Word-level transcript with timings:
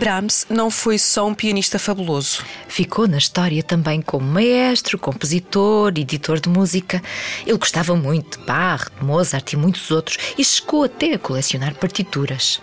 Brahms 0.00 0.46
não 0.48 0.70
foi 0.70 0.98
só 0.98 1.26
um 1.26 1.34
pianista 1.34 1.78
fabuloso. 1.78 2.42
Ficou 2.66 3.06
na 3.06 3.18
história 3.18 3.62
também 3.62 4.00
como 4.00 4.26
maestro, 4.26 4.98
compositor, 4.98 5.92
editor 5.94 6.40
de 6.40 6.48
música. 6.48 7.02
Ele 7.46 7.58
gostava 7.58 7.94
muito 7.94 8.38
de 8.38 8.46
Bach, 8.46 8.88
de 8.98 9.04
Mozart 9.04 9.52
e 9.52 9.56
muitos 9.58 9.90
outros 9.90 10.16
e 10.38 10.42
chegou 10.42 10.84
até 10.84 11.12
a 11.12 11.18
colecionar 11.18 11.74
partituras. 11.74 12.62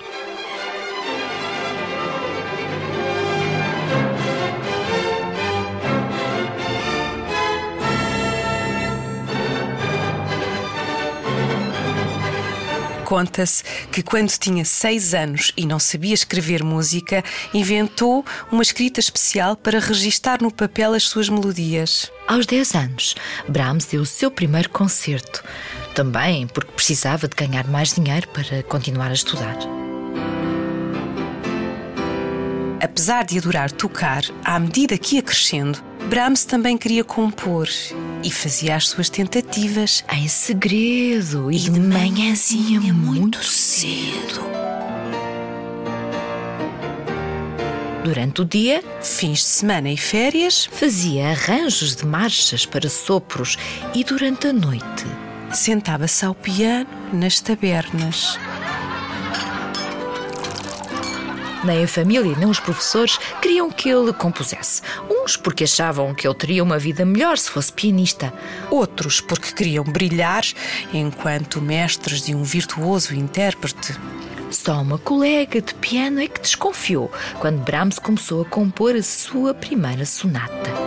Conta-se 13.07 13.63
que 13.89 14.03
quando 14.03 14.29
tinha 14.31 14.65
seis 14.65 15.13
anos 15.13 15.53
e 15.55 15.65
não 15.65 15.79
sabia 15.79 16.13
escrever 16.13 16.61
música, 16.61 17.23
inventou 17.53 18.25
uma 18.51 18.61
escrita 18.61 18.99
especial 18.99 19.55
para 19.55 19.79
registar 19.79 20.43
no 20.43 20.51
papel 20.51 20.93
as 20.93 21.03
suas 21.03 21.29
melodias. 21.29 22.11
Aos 22.27 22.45
10 22.45 22.75
anos, 22.75 23.15
Brahms 23.47 23.85
deu 23.85 24.01
o 24.01 24.05
seu 24.05 24.29
primeiro 24.29 24.69
concerto, 24.71 25.41
também 25.95 26.47
porque 26.47 26.73
precisava 26.73 27.29
de 27.29 27.35
ganhar 27.37 27.65
mais 27.69 27.93
dinheiro 27.93 28.27
para 28.27 28.61
continuar 28.63 29.09
a 29.09 29.13
estudar. 29.13 29.57
Apesar 32.83 33.23
de 33.23 33.37
adorar 33.37 33.71
tocar, 33.71 34.23
à 34.43 34.59
medida 34.59 34.97
que 34.97 35.15
ia 35.15 35.21
crescendo, 35.21 35.81
Brahms 36.07 36.45
também 36.45 36.77
queria 36.77 37.03
compor 37.03 37.67
e 38.23 38.31
fazia 38.31 38.75
as 38.77 38.87
suas 38.87 39.09
tentativas 39.09 40.05
em 40.11 40.27
segredo 40.27 41.51
e, 41.51 41.57
e 41.57 41.59
de 41.59 41.79
manhãzinha 41.79 42.93
muito 42.93 43.43
cedo. 43.43 44.41
Durante 48.05 48.41
o 48.41 48.45
dia, 48.45 48.81
fins 49.01 49.39
de 49.39 49.45
semana 49.45 49.89
e 49.89 49.97
férias, 49.97 50.63
fazia 50.71 51.27
arranjos 51.27 51.93
de 51.93 52.05
marchas 52.05 52.65
para 52.65 52.87
sopros 52.87 53.57
e 53.93 54.01
durante 54.05 54.47
a 54.47 54.53
noite 54.53 55.05
sentava-se 55.51 56.25
ao 56.25 56.33
piano 56.33 56.89
nas 57.11 57.41
tabernas. 57.41 58.39
Nem 61.63 61.83
a 61.83 61.87
família 61.87 62.35
nem 62.37 62.49
os 62.49 62.59
professores 62.59 63.17
queriam 63.41 63.71
que 63.71 63.89
ele 63.89 64.13
compusesse. 64.13 64.81
Uns 65.09 65.35
porque 65.35 65.63
achavam 65.63 66.13
que 66.13 66.27
ele 66.27 66.35
teria 66.35 66.63
uma 66.63 66.77
vida 66.77 67.05
melhor 67.05 67.37
se 67.37 67.49
fosse 67.49 67.73
pianista. 67.73 68.33
Outros 68.69 69.19
porque 69.19 69.51
queriam 69.51 69.83
brilhar 69.83 70.43
enquanto 70.93 71.61
mestres 71.61 72.21
de 72.21 72.35
um 72.35 72.43
virtuoso 72.43 73.13
intérprete. 73.13 73.95
Só 74.51 74.81
uma 74.81 74.97
colega 74.97 75.61
de 75.61 75.73
piano 75.75 76.21
é 76.21 76.27
que 76.27 76.39
desconfiou 76.39 77.11
quando 77.39 77.63
Brahms 77.63 77.99
começou 77.99 78.41
a 78.41 78.45
compor 78.45 78.95
a 78.95 79.03
sua 79.03 79.53
primeira 79.53 80.05
sonata. 80.05 80.86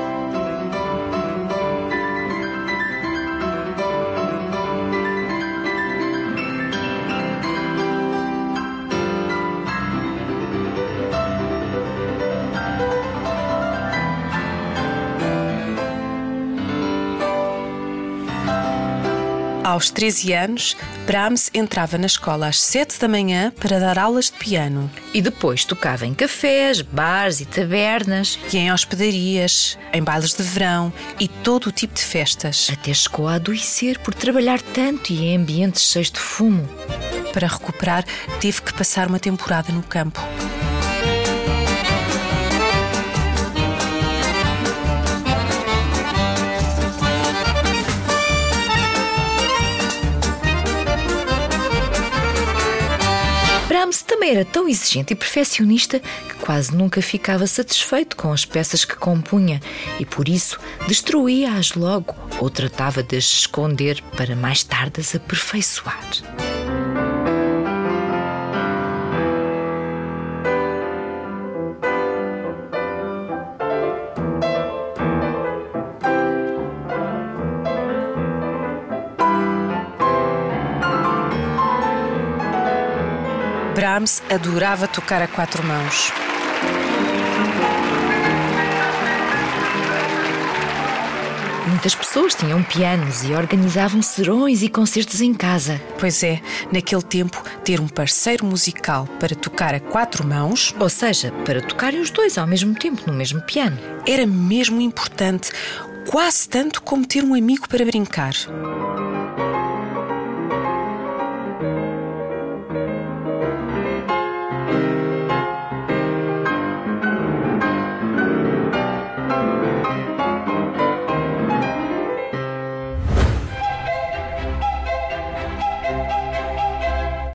Aos 19.71 19.89
13 19.89 20.33
anos, 20.33 20.77
Brahms 21.07 21.49
entrava 21.55 21.97
na 21.97 22.07
escola 22.07 22.49
às 22.49 22.61
7 22.61 22.99
da 22.99 23.07
manhã 23.07 23.53
para 23.53 23.79
dar 23.79 24.01
aulas 24.01 24.25
de 24.25 24.33
piano. 24.33 24.91
E 25.15 25.23
depois 25.23 25.65
tocava 25.65 26.05
em 26.05 26.13
cafés, 26.13 26.83
bares 26.83 27.41
e 27.41 27.45
tabernas. 27.45 28.37
E 28.53 28.59
em 28.59 28.73
hospedarias, 28.73 29.79
em 29.93 30.03
bailes 30.03 30.35
de 30.35 30.43
verão 30.43 30.93
e 31.21 31.29
todo 31.29 31.69
o 31.69 31.73
tipo 31.73 31.95
de 31.95 32.03
festas. 32.03 32.69
Até 32.73 32.93
chegou 32.93 33.29
a 33.29 33.35
adoecer 33.35 34.01
por 34.01 34.13
trabalhar 34.13 34.61
tanto 34.61 35.13
e 35.13 35.27
em 35.27 35.37
ambientes 35.37 35.85
cheios 35.85 36.11
de 36.11 36.19
fumo. 36.19 36.69
Para 37.33 37.47
recuperar, 37.47 38.05
teve 38.41 38.63
que 38.63 38.75
passar 38.75 39.07
uma 39.07 39.21
temporada 39.21 39.73
no 39.73 39.85
campo. 39.85 40.21
Também 54.21 54.37
era 54.37 54.45
tão 54.45 54.69
exigente 54.69 55.15
e 55.15 55.17
perfeccionista 55.17 55.99
que 55.99 56.35
quase 56.45 56.77
nunca 56.77 57.01
ficava 57.01 57.47
satisfeito 57.47 58.15
com 58.17 58.31
as 58.31 58.45
peças 58.45 58.85
que 58.85 58.95
compunha 58.95 59.63
e 59.99 60.05
por 60.05 60.29
isso 60.29 60.61
destruía-as 60.87 61.73
logo 61.73 62.15
ou 62.39 62.51
tratava 62.51 63.03
de 63.03 63.17
as 63.17 63.25
esconder 63.25 64.03
para 64.15 64.37
mais 64.37 64.63
tarde 64.63 65.01
as 65.01 65.15
aperfeiçoar. 65.15 66.60
Brahms 83.81 84.23
adorava 84.29 84.87
tocar 84.87 85.23
a 85.23 85.27
quatro 85.27 85.67
mãos. 85.67 86.13
Muitas 91.67 91.95
pessoas 91.95 92.35
tinham 92.35 92.63
pianos 92.63 93.25
e 93.25 93.33
organizavam 93.33 94.03
serões 94.03 94.63
e 94.63 94.69
concertos 94.69 95.23
em 95.23 95.33
casa. 95.33 95.81
Pois 95.99 96.23
é, 96.23 96.43
naquele 96.71 97.01
tempo, 97.01 97.43
ter 97.65 97.81
um 97.81 97.89
parceiro 97.89 98.45
musical 98.45 99.07
para 99.19 99.35
tocar 99.35 99.75
a 99.75 99.81
quatro 99.81 100.27
mãos, 100.27 100.75
ou 100.79 100.91
seja, 100.91 101.33
para 101.47 101.63
tocarem 101.63 102.03
os 102.03 102.11
dois 102.11 102.37
ao 102.37 102.47
mesmo 102.47 102.75
tempo 102.75 103.05
no 103.07 103.15
mesmo 103.15 103.41
piano, 103.41 103.79
era 104.07 104.27
mesmo 104.27 104.79
importante, 104.83 105.51
quase 106.07 106.47
tanto 106.47 106.83
como 106.83 107.07
ter 107.07 107.25
um 107.25 107.33
amigo 107.33 107.67
para 107.67 107.87
brincar. 107.87 108.35